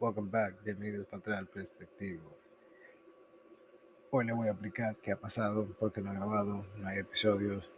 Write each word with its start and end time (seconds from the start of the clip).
Welcome 0.00 0.30
back, 0.30 0.64
bienvenidos 0.64 1.06
para 1.08 1.20
atrás 1.20 1.38
al 1.40 1.46
perspectivo. 1.48 2.34
Hoy 4.10 4.24
le 4.24 4.32
voy 4.32 4.48
a 4.48 4.52
explicar 4.52 4.96
qué 4.96 5.12
ha 5.12 5.20
pasado, 5.20 5.66
porque 5.78 6.00
no 6.00 6.10
he 6.10 6.14
grabado, 6.14 6.64
no 6.78 6.88
hay 6.88 7.00
episodios, 7.00 7.70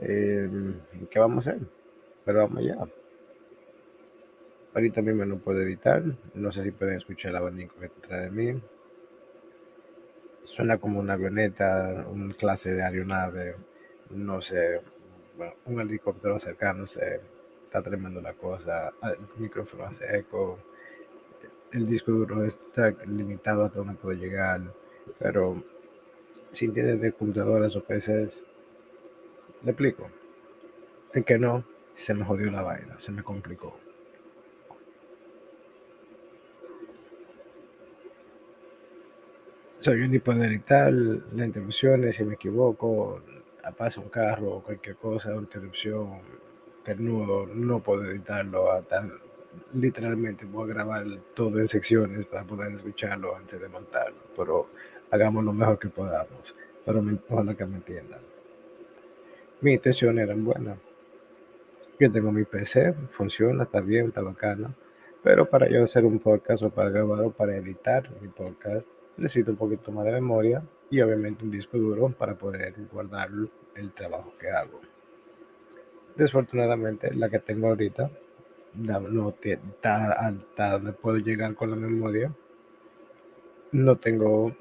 y 0.00 1.06
qué 1.06 1.18
vamos 1.18 1.46
a 1.46 1.52
hacer. 1.52 1.66
Pero 2.26 2.40
vamos 2.40 2.62
ya. 2.62 2.76
Ahorita 4.74 5.00
mismo 5.00 5.24
no 5.24 5.38
puedo 5.38 5.62
editar, 5.62 6.02
no 6.34 6.52
sé 6.52 6.62
si 6.62 6.72
pueden 6.72 6.98
escuchar 6.98 7.30
el 7.30 7.38
abanico 7.38 7.76
que 7.78 7.86
está 7.86 8.00
detrás 8.02 8.22
de 8.24 8.30
mí. 8.30 8.62
Suena 10.44 10.76
como 10.76 11.00
una 11.00 11.14
avioneta, 11.14 12.06
una 12.06 12.34
clase 12.34 12.74
de 12.74 12.82
aeronave, 12.82 13.54
no 14.10 14.42
sé, 14.42 14.78
un 15.64 15.80
helicóptero 15.80 16.34
acercándose, 16.34 17.22
está 17.64 17.80
tremendo 17.80 18.20
la 18.20 18.34
cosa, 18.34 18.92
el 19.02 19.40
micrófono 19.40 19.84
hace 19.84 20.18
eco, 20.18 20.58
el 21.72 21.86
disco 21.86 22.12
duro 22.12 22.44
está 22.44 22.90
limitado 23.06 23.64
hasta 23.64 23.78
donde 23.78 23.94
puedo 23.94 24.16
llegar, 24.16 24.74
pero 25.18 25.56
si 26.50 26.66
entiendes 26.66 27.00
de 27.00 27.12
computadoras 27.12 27.76
o 27.76 27.84
PCs, 27.84 28.42
le 29.62 29.70
explico. 29.70 30.10
El 31.12 31.24
que 31.24 31.38
no, 31.38 31.64
se 31.92 32.14
me 32.14 32.24
jodió 32.24 32.50
la 32.50 32.62
vaina, 32.62 32.98
se 32.98 33.12
me 33.12 33.22
complicó. 33.22 33.78
So, 39.78 39.94
yo 39.94 40.08
ni 40.08 40.18
puedo 40.18 40.42
editar 40.42 40.92
las 40.92 41.46
interrupciones 41.46 42.16
si 42.16 42.24
me 42.24 42.34
equivoco, 42.34 43.22
pasa 43.76 44.00
un 44.00 44.08
carro 44.08 44.56
o 44.56 44.62
cualquier 44.62 44.96
cosa, 44.96 45.34
interrupción, 45.34 46.20
ternudo, 46.82 47.46
no 47.46 47.80
puedo 47.80 48.04
editarlo 48.04 48.72
hasta 48.72 49.06
literalmente 49.74 50.44
voy 50.44 50.70
a 50.70 50.74
grabar 50.74 51.06
todo 51.34 51.58
en 51.58 51.68
secciones 51.68 52.26
para 52.26 52.44
poder 52.44 52.72
escucharlo 52.72 53.36
antes 53.36 53.60
de 53.60 53.68
montarlo, 53.68 54.18
pero 54.36 54.68
hagamos 55.10 55.44
lo 55.44 55.52
mejor 55.52 55.78
que 55.78 55.88
podamos, 55.88 56.54
pero 56.84 57.02
me, 57.02 57.18
ojalá 57.28 57.54
que 57.54 57.66
me 57.66 57.76
entiendan. 57.76 58.20
Mi 59.60 59.72
intención 59.74 60.18
era 60.18 60.34
buena. 60.34 60.76
Yo 61.98 62.12
tengo 62.12 62.30
mi 62.30 62.44
PC, 62.44 62.94
funciona, 63.08 63.64
está 63.64 63.80
bien, 63.80 64.06
está 64.06 64.22
bacana, 64.22 64.72
pero 65.22 65.48
para 65.50 65.68
yo 65.68 65.82
hacer 65.82 66.04
un 66.04 66.20
podcast 66.20 66.62
o 66.62 66.70
para 66.70 66.90
grabar 66.90 67.24
o 67.24 67.30
para 67.30 67.56
editar 67.56 68.08
mi 68.20 68.28
podcast, 68.28 68.88
necesito 69.16 69.50
un 69.50 69.56
poquito 69.56 69.90
más 69.90 70.04
de 70.04 70.12
memoria 70.12 70.62
y 70.90 71.00
obviamente 71.00 71.44
un 71.44 71.50
disco 71.50 71.76
duro 71.76 72.08
para 72.10 72.36
poder 72.36 72.74
guardar 72.92 73.30
el 73.74 73.92
trabajo 73.92 74.32
que 74.38 74.48
hago. 74.48 74.80
Desfortunadamente, 76.16 77.12
la 77.14 77.28
que 77.28 77.38
tengo 77.38 77.68
ahorita 77.68 78.10
no 78.74 79.34
hasta 79.82 80.72
donde 80.72 80.92
puedo 80.92 81.18
llegar 81.18 81.54
con 81.54 81.70
la 81.70 81.76
memoria. 81.76 82.32
No 83.72 83.96
tengo 83.96 84.52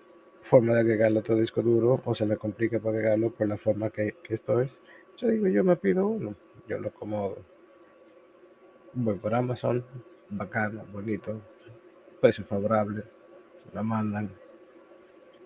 forma 0.41 0.73
de 0.73 0.81
agregarle 0.81 1.19
otro 1.19 1.35
disco 1.35 1.61
duro 1.61 2.01
o 2.03 2.15
se 2.15 2.25
me 2.25 2.37
complica 2.37 2.79
para 2.79 2.97
agregarlo 2.97 3.31
por 3.31 3.47
la 3.47 3.57
forma 3.57 3.89
que, 3.89 4.15
que 4.23 4.33
estoy. 4.33 4.67
Yo 5.17 5.27
digo, 5.29 5.47
yo 5.47 5.63
me 5.63 5.75
pido 5.75 6.07
uno, 6.07 6.35
yo 6.67 6.79
lo 6.79 6.89
acomodo. 6.89 7.37
Voy 8.93 9.15
por 9.17 9.33
Amazon, 9.33 9.85
bacano, 10.29 10.85
bonito, 10.91 11.41
precio 12.21 12.45
favorable, 12.45 13.03
lo 13.73 13.83
mandan. 13.83 14.31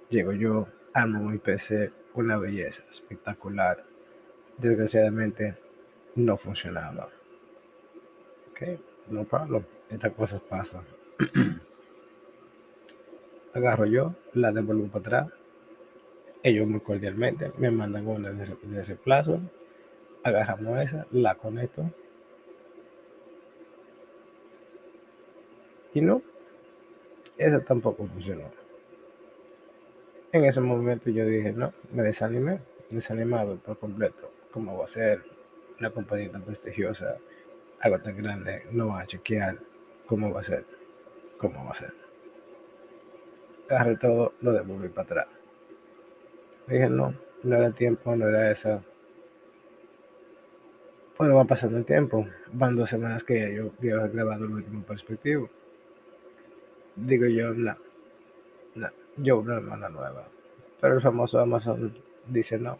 Llego 0.10 0.34
yo, 0.34 0.66
armo 0.94 1.30
mi 1.30 1.38
PC, 1.38 1.92
una 2.16 2.38
belleza 2.38 2.84
espectacular. 2.90 3.84
Desgraciadamente 4.58 5.58
no 6.16 6.38
funcionaba 6.38 7.10
no 9.08 9.26
problem. 9.26 9.64
Estas 9.90 10.14
cosas 10.14 10.40
pasan. 10.42 10.84
Agarro 13.54 13.86
yo, 13.86 14.16
la 14.34 14.52
devuelvo 14.52 14.88
para 14.88 15.00
atrás. 15.00 15.40
Ellos 16.44 16.68
muy 16.68 16.80
cordialmente 16.80 17.52
me 17.58 17.70
mandan 17.70 18.08
una 18.08 18.32
de, 18.32 18.56
de 18.62 18.84
reemplazo. 18.84 19.40
Agarramos 20.24 20.80
esa, 20.80 21.06
la 21.12 21.36
conecto. 21.36 21.92
Y 25.94 26.02
no, 26.02 26.22
esa 27.38 27.64
tampoco 27.64 28.08
funcionó. 28.08 28.46
En 30.32 30.46
ese 30.46 30.62
momento 30.62 31.10
yo 31.10 31.26
dije, 31.26 31.52
no, 31.52 31.74
me 31.92 32.04
desanimé, 32.04 32.62
desanimado 32.90 33.58
por 33.58 33.78
completo. 33.78 34.32
¿Cómo 34.52 34.78
va 34.78 34.86
a 34.86 34.88
ser 34.88 35.22
una 35.80 35.92
compañía 35.92 36.32
tan 36.32 36.44
prestigiosa? 36.44 37.18
Algo 37.82 38.00
tan 38.00 38.16
grande, 38.16 38.64
no 38.72 38.90
va 38.90 39.02
a 39.02 39.08
chequear 39.08 39.58
cómo 40.06 40.32
va 40.32 40.42
a 40.42 40.44
ser, 40.44 40.66
cómo 41.38 41.66
va 41.66 41.72
a 41.72 41.74
ser. 41.74 41.94
Agarré 43.70 43.96
todo, 43.98 44.34
lo 44.42 44.54
devolví 44.54 44.90
para 44.90 45.06
atrás. 45.06 45.28
Dije, 46.68 46.90
no, 46.90 47.16
no 47.44 47.56
era 47.56 47.72
tiempo, 47.72 48.16
no 48.16 48.28
era 48.28 48.52
esa. 48.52 48.84
Pero 51.18 51.36
va 51.36 51.46
pasando 51.46 51.78
el 51.78 51.86
tiempo. 51.86 52.28
Van 52.54 52.76
dos 52.76 52.90
semanas 52.90 53.24
que 53.24 53.54
yo 53.56 53.72
había 53.78 54.08
grabado 54.08 54.46
el 54.46 54.52
último 54.52 54.84
perspectivo. 54.84 55.50
Digo 56.96 57.26
yo, 57.28 57.54
no, 57.54 57.78
no, 58.76 58.90
yo 59.18 59.40
una 59.40 59.58
hermana 59.58 59.90
nueva. 59.90 60.28
Pero 60.80 60.96
el 60.96 61.02
famoso 61.02 61.40
Amazon 61.40 61.98
dice 62.28 62.60
no. 62.60 62.78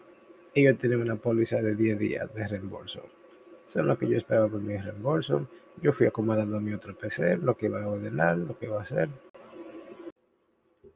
Y 0.54 0.64
yo 0.64 0.76
tenía 0.78 0.98
una 0.98 1.16
póliza 1.16 1.62
de 1.62 1.76
10 1.76 2.00
días 2.00 2.34
de 2.34 2.48
reembolso 2.48 3.21
son 3.72 3.88
lo 3.88 3.98
que 3.98 4.08
yo 4.08 4.18
esperaba 4.18 4.50
por 4.50 4.60
mi 4.60 4.76
reembolso. 4.76 5.48
Yo 5.82 5.94
fui 5.94 6.06
acomodando 6.06 6.60
mi 6.60 6.74
otro 6.74 6.98
PC, 6.98 7.38
lo 7.38 7.56
que 7.56 7.68
iba 7.68 7.82
a 7.82 7.88
ordenar, 7.88 8.38
lo 8.38 8.60
que 8.60 8.66
iba 8.66 8.78
a 8.78 8.82
hacer. 8.82 9.08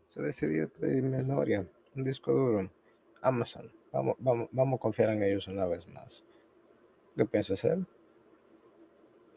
Se 0.09 0.21
decidió 0.21 0.67
pedir 0.67 1.03
memoria, 1.03 1.65
un 1.95 2.03
disco 2.03 2.33
duro, 2.33 2.69
Amazon. 3.21 3.71
Vamos, 3.93 4.15
vamos, 4.19 4.49
vamos 4.51 4.77
a 4.77 4.81
confiar 4.81 5.11
en 5.11 5.23
ellos 5.23 5.47
una 5.47 5.65
vez 5.65 5.87
más. 5.87 6.25
¿Qué 7.15 7.23
pienso 7.23 7.53
hacer? 7.53 7.79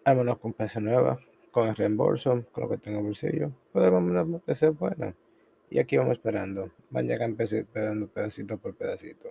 Armarnos 0.04 0.38
con 0.38 0.52
PC 0.52 0.80
nueva, 0.80 1.20
con 1.52 1.68
el 1.68 1.76
reembolso, 1.76 2.44
con 2.50 2.64
lo 2.64 2.70
que 2.70 2.78
tengo 2.78 2.98
en 2.98 3.04
bolsillo. 3.04 3.52
Podemos 3.72 4.02
una 4.02 4.38
PC 4.40 4.70
buena. 4.70 5.14
Y 5.70 5.78
aquí 5.78 5.96
vamos 5.96 6.14
esperando. 6.14 6.72
Van 6.90 7.04
a 7.04 7.08
llegar 7.08 7.32
pedacito 7.36 8.58
por 8.58 8.74
pedacito. 8.74 9.30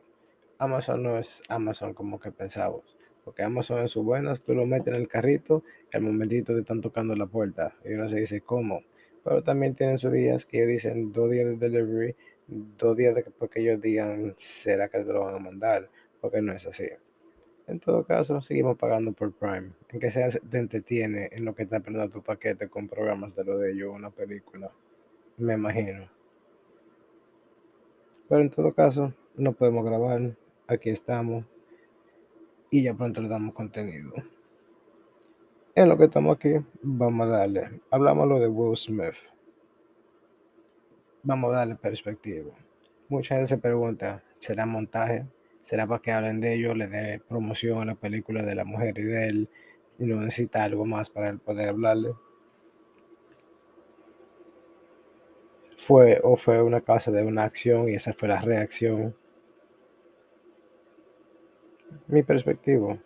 Amazon 0.59 1.03
no 1.03 1.17
es 1.17 1.43
Amazon 1.49 1.93
como 1.93 2.19
que 2.19 2.31
pensamos 2.31 2.96
porque 3.27 3.43
Amazon 3.43 3.79
en 3.79 3.89
sus 3.89 4.05
buenas, 4.05 4.41
tú 4.41 4.55
lo 4.55 4.65
metes 4.65 4.87
en 4.87 5.01
el 5.01 5.09
carrito 5.09 5.61
y 5.91 5.97
al 5.97 6.03
momentito 6.03 6.53
te 6.53 6.61
están 6.61 6.79
tocando 6.79 7.13
la 7.13 7.25
puerta 7.25 7.73
y 7.83 7.91
uno 7.91 8.07
se 8.07 8.21
dice, 8.21 8.39
¿cómo? 8.39 8.83
Pero 9.21 9.43
también 9.43 9.75
tienen 9.75 9.97
sus 9.97 10.13
días 10.13 10.45
que 10.45 10.59
ellos 10.59 10.69
dicen 10.69 11.11
dos 11.11 11.29
días 11.29 11.45
de 11.45 11.57
delivery, 11.57 12.15
dos 12.47 12.95
días 12.95 13.15
de 13.15 13.25
que 13.25 13.59
ellos 13.59 13.81
digan, 13.81 14.33
¿será 14.37 14.87
que 14.87 14.99
te 14.99 15.11
lo 15.11 15.25
van 15.25 15.35
a 15.35 15.39
mandar? 15.39 15.89
Porque 16.21 16.41
no 16.41 16.53
es 16.53 16.65
así. 16.67 16.85
En 17.67 17.81
todo 17.81 18.05
caso, 18.05 18.39
seguimos 18.39 18.77
pagando 18.77 19.11
por 19.11 19.33
Prime. 19.33 19.73
En 19.89 19.99
que 19.99 20.09
sea 20.09 20.29
te 20.29 20.57
entretiene 20.57 21.27
en 21.33 21.43
lo 21.43 21.53
que 21.53 21.63
está 21.63 21.81
perdiendo 21.81 22.09
tu 22.09 22.23
paquete 22.23 22.69
con 22.69 22.87
programas 22.87 23.35
de 23.35 23.43
lo 23.43 23.57
de 23.57 23.73
ellos, 23.73 23.93
una 23.93 24.09
película. 24.09 24.71
Me 25.35 25.55
imagino. 25.55 26.09
Pero 28.29 28.39
en 28.39 28.49
todo 28.51 28.73
caso, 28.73 29.13
no 29.35 29.51
podemos 29.51 29.83
grabar. 29.83 30.37
Aquí 30.69 30.91
estamos 30.91 31.45
y 32.69 32.83
ya 32.83 32.93
pronto 32.93 33.21
le 33.21 33.29
damos 33.29 33.53
contenido. 33.53 34.13
En 35.75 35.89
lo 35.89 35.97
que 35.97 36.05
estamos 36.05 36.35
aquí, 36.35 36.55
vamos 36.81 37.27
a 37.27 37.29
darle. 37.29 37.81
Hablamos 37.91 38.27
lo 38.27 38.39
de 38.39 38.47
Will 38.47 38.75
Smith. 38.75 39.15
Vamos 41.23 41.53
a 41.53 41.57
darle 41.57 41.75
perspectiva. 41.75 42.51
Mucha 43.09 43.35
gente 43.35 43.47
se 43.47 43.57
pregunta, 43.57 44.23
¿será 44.37 44.65
montaje? 44.65 45.25
¿Será 45.61 45.85
para 45.85 46.01
que 46.01 46.11
hablen 46.11 46.39
de 46.39 46.55
ello, 46.55 46.73
le 46.73 46.87
dé 46.87 47.19
promoción 47.19 47.79
a 47.79 47.85
la 47.85 47.95
película 47.95 48.43
de 48.43 48.55
la 48.55 48.63
mujer 48.65 48.97
y 48.97 49.03
de 49.03 49.27
él 49.27 49.49
y 49.99 50.05
no 50.05 50.21
necesita 50.21 50.63
algo 50.63 50.85
más 50.85 51.09
para 51.09 51.35
poder 51.37 51.69
hablarle? 51.69 52.13
Fue 55.77 56.19
o 56.23 56.37
fue 56.37 56.61
una 56.61 56.81
causa 56.81 57.11
de 57.11 57.23
una 57.23 57.43
acción 57.43 57.87
y 57.89 57.93
esa 57.93 58.13
fue 58.13 58.29
la 58.29 58.41
reacción 58.41 59.15
mi 62.07 62.23
perspectiva 62.23 62.97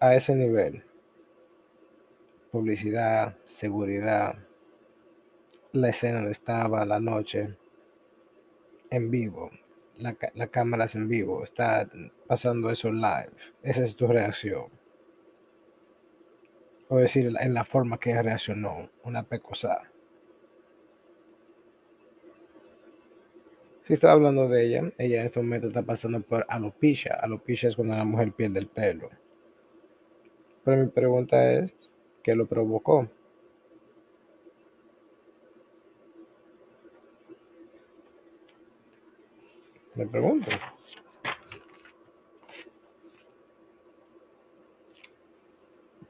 a 0.00 0.14
ese 0.14 0.34
nivel. 0.34 0.84
Publicidad, 2.50 3.36
seguridad, 3.44 4.34
la 5.72 5.88
escena 5.88 6.16
donde 6.16 6.32
estaba 6.32 6.84
la 6.84 6.98
noche, 6.98 7.56
en 8.90 9.10
vivo, 9.10 9.50
la, 9.98 10.16
la 10.34 10.46
cámara 10.48 10.86
es 10.86 10.96
en 10.96 11.08
vivo, 11.08 11.44
está 11.44 11.88
pasando 12.26 12.70
eso 12.70 12.90
live. 12.90 13.30
Esa 13.62 13.82
es 13.82 13.94
tu 13.94 14.06
reacción. 14.06 14.68
O 16.88 16.96
decir, 16.98 17.32
en 17.38 17.54
la 17.54 17.64
forma 17.64 17.98
que 17.98 18.20
reaccionó, 18.20 18.90
una 19.04 19.22
pecosa. 19.22 19.89
Sí, 23.82 23.94
estaba 23.94 24.12
hablando 24.12 24.48
de 24.48 24.66
ella. 24.66 24.92
Ella 24.98 25.20
en 25.20 25.26
este 25.26 25.40
momento 25.40 25.68
está 25.68 25.82
pasando 25.82 26.20
por 26.20 26.44
alopecia. 26.48 27.14
Alopecia 27.14 27.68
es 27.68 27.76
cuando 27.76 27.96
la 27.96 28.04
mujer 28.04 28.32
pierde 28.32 28.60
el 28.60 28.66
pelo. 28.66 29.08
Pero 30.64 30.76
mi 30.76 30.88
pregunta 30.88 31.52
es, 31.52 31.74
¿qué 32.22 32.34
lo 32.34 32.46
provocó? 32.46 33.08
Me 39.94 40.06
pregunto. 40.06 40.50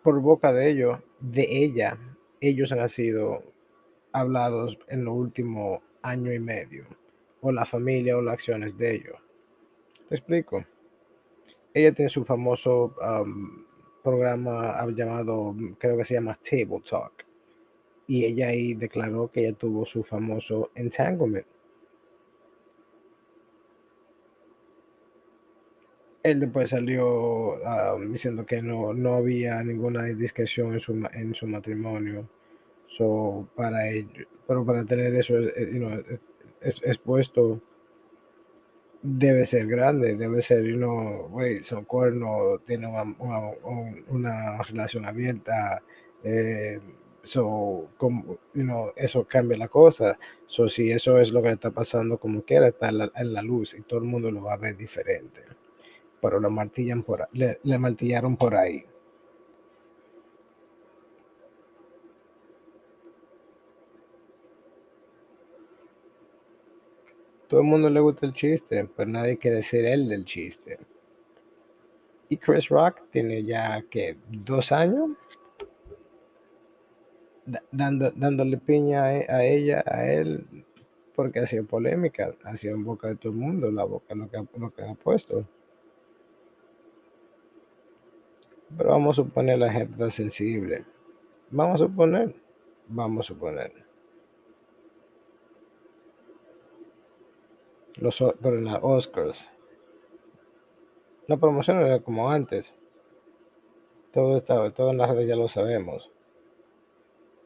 Por 0.02 0.20
boca 0.20 0.52
de 0.52 0.70
ellos, 0.70 0.98
de 1.20 1.46
ella, 1.50 1.98
ellos 2.40 2.72
han 2.72 2.88
sido 2.88 3.42
hablados 4.12 4.78
en 4.88 5.04
los 5.04 5.14
últimos 5.14 5.80
año 6.02 6.32
y 6.32 6.38
medio 6.38 6.84
o 7.40 7.52
la 7.52 7.64
familia 7.64 8.16
o 8.16 8.22
las 8.22 8.34
acciones 8.34 8.76
de 8.76 8.94
ellos. 8.94 9.16
¿Te 10.08 10.14
explico? 10.14 10.64
Ella 11.72 11.92
tiene 11.92 12.08
su 12.08 12.24
famoso 12.24 12.94
programa 14.02 14.84
llamado, 14.94 15.54
creo 15.78 15.96
que 15.96 16.04
se 16.04 16.14
llama 16.14 16.38
Table 16.42 16.82
Talk, 16.88 17.24
y 18.06 18.24
ella 18.24 18.48
ahí 18.48 18.74
declaró 18.74 19.30
que 19.30 19.46
ella 19.46 19.56
tuvo 19.56 19.86
su 19.86 20.02
famoso 20.02 20.70
entanglement. 20.74 21.46
Él 26.22 26.40
después 26.40 26.68
salió 26.68 27.54
diciendo 28.10 28.44
que 28.44 28.60
no, 28.60 28.92
no 28.92 29.14
había 29.14 29.62
ninguna 29.62 30.04
discreción 30.04 30.74
en 30.74 30.80
su, 30.80 30.92
en 31.14 31.34
su 31.34 31.46
matrimonio. 31.46 32.28
So, 32.88 33.48
para 33.54 33.88
ello, 33.88 34.26
pero 34.46 34.66
para 34.66 34.84
tener 34.84 35.14
eso 35.14 35.34
expuesto 36.60 37.60
debe 39.02 39.46
ser 39.46 39.66
grande, 39.66 40.16
debe 40.16 40.42
ser, 40.42 40.64
you 40.64 40.76
know, 40.76 41.30
son 41.62 41.84
cuernos, 41.84 42.62
tiene 42.64 42.86
una, 44.08 44.62
relación 44.62 45.06
abierta, 45.06 45.82
eh, 46.22 46.78
so, 47.22 47.88
como, 47.96 48.38
you 48.54 48.62
know, 48.62 48.92
eso 48.96 49.26
cambia 49.26 49.56
la 49.56 49.68
cosa. 49.68 50.18
So, 50.46 50.68
si 50.68 50.90
eso 50.90 51.18
es 51.18 51.32
lo 51.32 51.42
que 51.42 51.50
está 51.50 51.70
pasando 51.70 52.18
como 52.18 52.42
quiera, 52.42 52.68
está 52.68 52.88
en 52.90 53.32
la, 53.34 53.42
luz 53.42 53.74
y 53.74 53.82
todo 53.82 54.00
el 54.00 54.06
mundo 54.06 54.30
lo 54.30 54.42
va 54.42 54.54
a 54.54 54.58
ver 54.58 54.76
diferente. 54.76 55.42
Pero 56.20 56.38
le, 57.32 57.58
le 57.62 57.78
martillaron 57.78 58.36
por 58.36 58.54
ahí. 58.54 58.84
Todo 67.50 67.62
el 67.62 67.66
mundo 67.66 67.90
le 67.90 67.98
gusta 67.98 68.26
el 68.26 68.32
chiste, 68.32 68.88
pero 68.96 69.10
nadie 69.10 69.36
quiere 69.36 69.60
ser 69.64 69.84
él 69.84 70.08
del 70.08 70.24
chiste. 70.24 70.78
Y 72.28 72.36
Chris 72.36 72.68
Rock 72.68 73.02
tiene 73.10 73.42
ya 73.42 73.82
que 73.90 74.16
dos 74.28 74.70
años 74.70 75.10
dando, 77.72 78.12
dándole 78.12 78.56
piña 78.56 79.16
e, 79.16 79.26
a, 79.28 79.44
ella, 79.44 79.82
a 79.84 80.06
él, 80.12 80.46
porque 81.16 81.40
ha 81.40 81.46
sido 81.46 81.64
polémica, 81.64 82.36
ha 82.44 82.54
sido 82.54 82.76
en 82.76 82.84
boca 82.84 83.08
de 83.08 83.16
todo 83.16 83.32
el 83.32 83.38
mundo, 83.38 83.68
la 83.72 83.82
boca 83.82 84.14
lo 84.14 84.30
que, 84.30 84.46
lo 84.56 84.72
que 84.72 84.84
ha 84.84 84.94
puesto. 84.94 85.44
Pero 88.76 88.90
vamos 88.90 89.18
a 89.18 89.24
suponer 89.24 89.58
la 89.58 89.72
gente 89.72 90.08
sensible. 90.12 90.84
Vamos 91.50 91.80
a 91.80 91.84
suponer, 91.86 92.32
vamos 92.86 93.26
a 93.26 93.34
suponer. 93.34 93.89
Los, 98.00 98.20
las 98.20 98.78
Oscars. 98.82 99.50
La 101.26 101.36
promoción 101.36 101.78
era 101.80 102.00
como 102.00 102.30
antes. 102.30 102.74
Todo 104.12 104.36
estaba, 104.36 104.70
todo 104.72 104.90
en 104.90 104.98
las 104.98 105.10
redes 105.10 105.28
ya 105.28 105.36
lo 105.36 105.48
sabemos. 105.48 106.10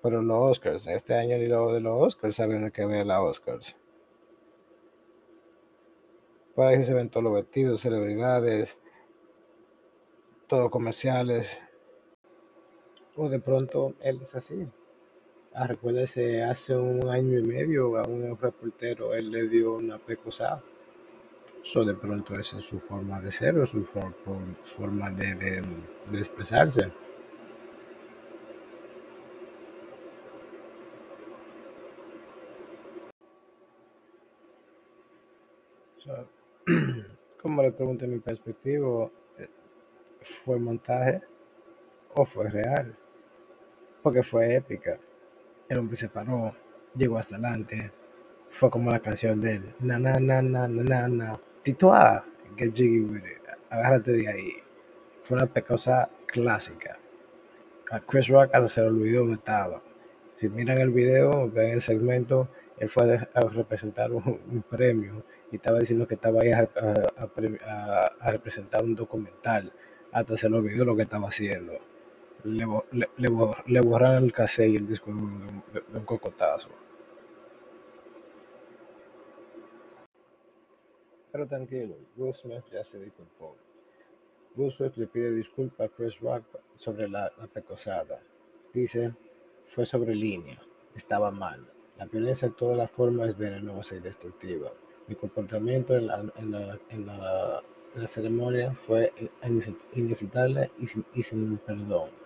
Pero 0.03 0.23
los 0.23 0.53
Oscars, 0.53 0.87
este 0.87 1.15
año 1.15 1.37
ni 1.37 1.49
lo 1.49 1.73
de 1.73 1.81
los 1.81 2.01
Oscars 2.01 2.37
saben 2.37 2.71
qué 2.71 2.87
ver 2.87 3.06
las 3.06 3.21
Oscars. 3.21 3.77
Para 6.55 6.77
que 6.77 6.85
se 6.85 6.95
ven 6.95 7.11
todos 7.11 7.25
los 7.25 7.35
vestidos, 7.35 7.81
celebridades, 7.81 8.79
todos 10.47 10.71
comerciales. 10.71 11.61
O 13.17 13.29
de 13.29 13.41
pronto 13.41 13.95
él 14.01 14.21
es 14.23 14.35
así. 14.35 14.69
Ah, 15.56 15.69
recuérdese, 15.69 16.43
hace 16.43 16.75
un 16.75 17.09
año 17.09 17.39
y 17.39 17.43
medio 17.43 17.97
a 17.97 18.03
un 18.09 18.37
reportero 18.37 19.15
él 19.15 19.31
le 19.31 19.47
dio 19.49 19.75
una 19.75 19.99
pecosada. 19.99 20.61
Eso 21.62 21.85
de 21.85 21.95
pronto 21.95 22.37
esa 22.37 22.59
es 22.59 22.65
su 22.65 22.81
forma 22.81 23.21
de 23.21 23.31
ser 23.31 23.56
o 23.59 23.65
su 23.65 23.85
forma 23.85 25.11
de, 25.11 25.62
de, 26.11 26.19
expresarse. 26.19 26.91
como 37.41 37.62
le 37.62 37.71
pregunté 37.71 38.09
mi 38.09 38.19
perspectiva, 38.19 39.09
eh, 39.39 39.49
¿fue 40.21 40.59
montaje 40.59 41.23
o 42.15 42.25
fue 42.25 42.51
real? 42.51 42.97
Porque 44.03 44.25
fue 44.25 44.56
épica. 44.56 44.99
El 45.66 45.78
hombre 45.78 45.96
se 45.96 46.11
paró, 46.11 46.52
llegó 46.94 47.16
hasta 47.16 47.37
adelante. 47.37 47.90
Fue 48.50 48.70
como 48.70 48.90
la 48.90 49.00
canción 49.00 49.40
de 49.40 49.55
él. 49.55 49.75
Na, 49.81 49.99
na, 49.99 50.20
na, 50.20 50.43
na, 50.43 50.69
na, 50.69 50.82
na, 50.82 51.08
na. 51.08 51.40
Titoa, 51.62 52.22
get 52.56 52.75
jiggy 52.75 53.00
with 53.00 53.25
it. 53.25 53.40
Agárrate 53.70 54.12
de 54.12 54.28
ahí. 54.28 54.52
Fue 55.22 55.38
una 55.38 55.46
pecosa 55.46 56.11
clásica. 56.26 56.99
A 57.90 58.00
Chris 58.00 58.28
Rock 58.28 58.50
hasta 58.55 58.69
se 58.69 58.81
le 58.82 58.88
olvidó 58.88 59.20
dónde 59.20 59.37
estaba. 59.37 59.82
Si 60.37 60.50
miran 60.50 60.78
el 60.78 60.90
video, 60.90 61.50
ven 61.50 61.70
el 61.70 61.81
segmento, 61.81 62.50
él 62.76 62.90
fue 62.90 63.14
a 63.32 63.40
representar 63.40 64.12
un, 64.12 64.64
premio 64.69 65.25
y 65.50 65.56
estaba 65.56 65.78
diciendo 65.78 66.06
que 66.06 66.14
estaba 66.14 66.43
ahí 66.43 66.52
a, 66.52 66.69
a, 68.20 68.31
representar 68.31 68.84
un 68.84 68.94
documental. 68.94 69.72
Hasta 70.12 70.37
se 70.37 70.50
le 70.50 70.56
olvidó 70.56 70.84
lo 70.84 70.94
que 70.94 71.02
estaba 71.02 71.28
haciendo 71.28 71.94
le, 72.44 72.67
le, 72.93 73.08
le, 73.67 73.81
borraron 73.81 74.25
el 74.25 74.32
cassette 74.32 74.70
y 74.70 74.76
el 74.76 74.87
disco 74.87 75.11
de 75.11 75.17
un, 75.17 76.05
cocotazo. 76.05 76.69
Pero 81.32 81.46
tranquilo, 81.48 81.96
Will 82.17 82.34
Smith 82.34 82.65
ya 82.70 82.84
se 82.84 83.01
disculpó. 83.01 83.56
Will 84.56 84.72
le 84.96 85.06
pide 85.06 85.32
disculpas 85.32 85.91
a 85.91 85.93
Chris 85.93 86.20
Rock 86.20 86.44
sobre 86.77 87.08
la, 87.08 87.32
la. 87.43 88.20
Dice, 88.72 89.15
fue 89.67 89.84
sobre 89.84 90.15
línea, 90.15 90.60
estaba 90.94 91.31
mal. 91.31 91.67
La 91.98 92.06
violencia 92.06 92.48
de 92.48 92.55
todas 92.55 92.77
las 92.77 92.91
formas 92.91 93.29
es 93.29 93.36
venenosa 93.36 93.96
y 93.96 94.01
destructiva. 94.01 94.72
Mi 95.08 95.17
comportamiento 95.17 95.96
en 95.96 96.06
la, 96.06 96.20
en 96.36 96.55
en 96.91 97.06
en 97.94 98.08
ceremonia 98.08 98.74
fue 98.74 99.13
y 100.79 100.86
sin, 100.86 101.05
y 101.15 101.22
sin 101.22 101.58
perdón. 101.58 102.23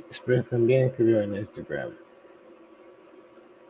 Express 0.00 0.50
también 0.50 0.88
escribió 0.88 1.20
en 1.20 1.36
Instagram. 1.36 1.92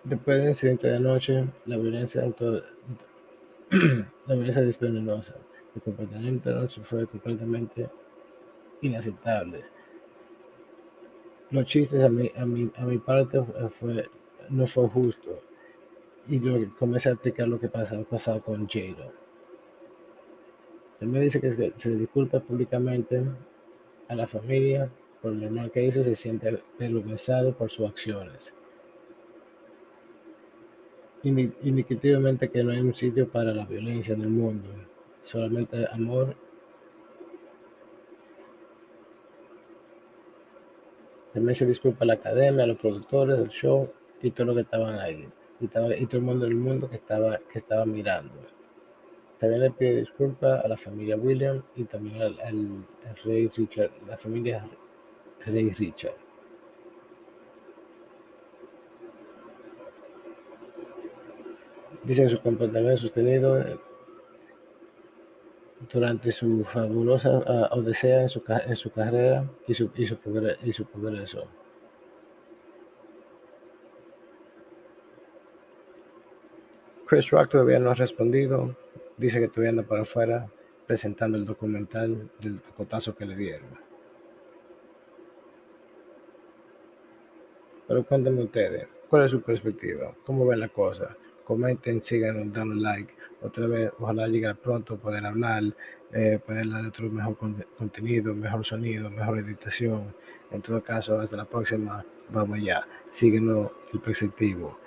Después 0.04 0.38
del 0.38 0.49
incidente 0.49 0.87
de 0.87 0.97
anoche, 0.97 1.44
la 1.66 1.76
violencia, 1.76 2.23
la 4.26 4.35
violencia. 4.35 4.62
El 4.62 5.82
comportamiento 5.82 6.49
de 6.49 6.56
anoche 6.56 6.82
fue 6.82 7.06
completamente 7.06 7.88
inaceptable. 8.80 9.64
Los 11.50 11.66
chistes 11.66 12.02
a 12.02 12.08
mi, 12.08 12.30
a 12.37 12.44
mi, 12.44 12.70
a 12.76 12.85
mi 12.85 12.99
parte 12.99 13.42
fue, 13.70 14.08
no 14.49 14.66
fue 14.66 14.88
justo. 14.88 15.40
Y 16.26 16.40
yo 16.40 16.56
comencé 16.78 17.08
a 17.08 17.12
explicar 17.12 17.49
lo 17.49 17.58
que 17.58 17.68
pasaba, 17.68 18.02
pasado 18.04 18.42
con 18.42 18.68
Jado. 18.68 19.12
También 20.99 21.25
dice 21.25 21.40
que 21.40 21.73
se 21.76 21.97
disculpa 21.97 22.40
públicamente 22.40 23.23
a 24.08 24.14
la 24.14 24.26
familia 24.26 24.90
mal 25.22 25.70
que 25.70 25.84
hizo, 25.84 26.02
se 26.04 26.14
siente 26.14 26.62
avergonzado 26.76 27.52
por 27.56 27.70
sus 27.70 27.88
acciones. 27.88 28.54
Indiscutiblemente 31.22 32.48
que 32.48 32.62
no 32.62 32.70
hay 32.70 32.80
un 32.80 32.94
sitio 32.94 33.28
para 33.28 33.52
la 33.52 33.66
violencia 33.66 34.14
en 34.14 34.22
el 34.22 34.28
mundo, 34.28 34.68
solamente 35.22 35.87
amor. 35.90 36.37
También 41.34 41.54
se 41.54 41.66
disculpa 41.66 42.04
a 42.04 42.06
la 42.06 42.14
academia, 42.14 42.64
a 42.64 42.66
los 42.66 42.78
productores 42.78 43.38
del 43.38 43.48
show 43.48 43.90
y 44.22 44.30
todo 44.30 44.48
lo 44.48 44.54
que 44.54 44.62
estaban 44.62 44.98
ahí. 44.98 45.28
Y, 45.60 45.66
todo 45.66 45.90
el 45.90 46.20
mundo 46.20 46.44
del 46.44 46.54
mundo 46.54 46.88
que 46.88 46.96
estaba, 46.96 47.38
que 47.38 47.58
estaba 47.58 47.84
mirando. 47.84 48.34
También 49.38 49.62
le 49.62 49.70
pide 49.70 49.96
disculpas 49.96 50.64
a 50.64 50.68
la 50.68 50.76
familia 50.76 51.16
William 51.16 51.62
y 51.75 51.84
también 51.84 52.22
al 52.22 52.37
rey 53.25 53.48
Richard, 53.48 53.90
la 54.06 54.16
familia 54.16 54.68
Rey 55.47 55.71
Richard. 55.71 56.16
Dice 62.04 62.28
su 62.28 62.40
comportamiento 62.40 62.97
sostenido 62.97 63.62
durante 65.92 66.33
su 66.33 66.64
fabulosa 66.64 67.38
uh, 67.38 67.78
odisea 67.78 68.23
en 68.23 68.28
su, 68.28 68.42
en 68.47 68.76
su 68.76 68.90
carrera 68.90 69.49
y 69.66 69.75
su, 69.75 69.90
y, 69.95 70.07
su 70.07 70.18
y 70.62 70.73
su 70.73 70.87
progreso. 70.87 71.45
Chris 77.07 77.30
Rock 77.30 77.50
todavía 77.50 77.78
no 77.78 77.90
ha 77.90 77.95
respondido. 77.95 78.76
dice 79.16 79.40
que 79.40 79.49
todavía 79.49 79.71
anda 79.71 79.83
para 79.83 80.02
afuera 80.02 80.50
presentando 80.87 81.38
el 81.38 81.45
documental 81.45 82.30
del 82.40 82.61
cotazo 82.76 83.14
que 83.14 83.26
le 83.26 83.37
dieron. 83.37 83.88
Pero 87.88 88.04
cuéntenme 88.04 88.45
ustedes, 88.45 88.87
¿cuál 89.09 89.25
es 89.25 89.30
su 89.30 89.40
perspectiva? 89.40 90.14
¿Cómo 90.25 90.47
ven 90.47 90.61
la 90.61 90.68
cosa? 90.68 91.16
Comenten, 91.42 92.02
síganos, 92.02 92.52
dando 92.52 92.75
like. 92.75 93.14
Otra 93.40 93.66
vez, 93.66 93.90
ojalá 93.99 94.28
llegue 94.28 94.54
pronto, 94.54 94.99
poder 94.99 95.25
hablar, 95.25 95.62
eh, 96.12 96.38
poder 96.45 96.68
dar 96.68 96.85
otro 96.85 97.09
mejor 97.09 97.37
contenido, 97.76 98.35
mejor 98.35 98.64
sonido, 98.64 99.11
mejor 99.11 99.38
editación. 99.38 100.14
En 100.50 100.61
todo 100.61 100.83
caso, 100.83 101.18
hasta 101.18 101.38
la 101.38 101.47
próxima. 101.47 102.04
Vamos 102.30 102.59
allá. 102.59 102.87
Síguenos 103.09 103.71
el 103.92 104.00
perspectivo 104.00 104.78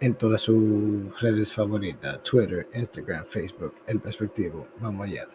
en 0.00 0.14
todas 0.14 0.40
sus 0.42 1.20
redes 1.20 1.52
favoritas, 1.52 2.22
Twitter, 2.22 2.68
Instagram, 2.72 3.24
Facebook, 3.26 3.74
El 3.86 4.00
Perspectivo. 4.00 4.66
Vamos 4.80 5.06
allá. 5.06 5.28